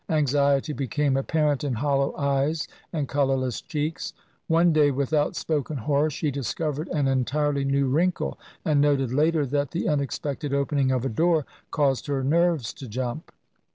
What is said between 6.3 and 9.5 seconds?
discovered an entirely new wrinkle, and noted later